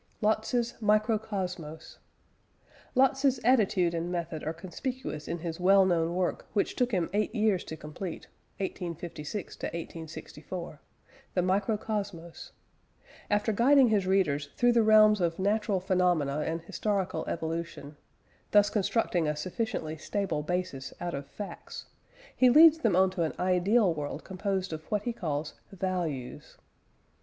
LOTZE'S 0.23 0.81
"MICROCOSMOS." 0.81 1.99
Lotze's 2.95 3.37
attitude 3.43 3.93
and 3.93 4.11
method 4.11 4.43
are 4.43 4.51
conspicuous 4.51 5.27
in 5.27 5.37
his 5.37 5.59
well 5.59 5.85
known 5.85 6.15
work, 6.15 6.47
which 6.53 6.75
took 6.75 6.91
him 6.91 7.07
eight 7.13 7.35
years 7.35 7.63
to 7.63 7.77
complete 7.77 8.25
(1856 8.57 9.57
1864) 9.57 10.81
the 11.35 11.41
Microcosmos. 11.43 12.49
After 13.29 13.51
guiding 13.53 13.89
his 13.89 14.07
readers 14.07 14.49
"through 14.57 14.71
the 14.71 14.81
realms 14.81 15.21
of 15.21 15.37
natural 15.37 15.79
phenomena 15.79 16.39
and 16.47 16.63
historical 16.63 17.23
evolution," 17.27 17.95
thus 18.49 18.71
constructing 18.71 19.27
a 19.27 19.35
sufficiently 19.35 19.97
stable 19.99 20.41
basis 20.41 20.95
out 20.99 21.13
of 21.13 21.27
facts 21.27 21.85
he 22.35 22.49
leads 22.49 22.79
them 22.79 22.95
on 22.95 23.11
to 23.11 23.21
an 23.21 23.33
ideal 23.37 23.93
world 23.93 24.23
composed 24.23 24.73
of 24.73 24.83
what 24.85 25.03
he 25.03 25.13
calls 25.13 25.53
"values." 25.71 26.57